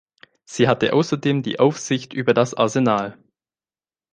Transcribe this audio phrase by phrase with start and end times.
[0.45, 3.19] Sie hatte außerdem die Aufsicht über das Arsenal.